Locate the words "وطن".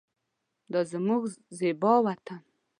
2.05-2.39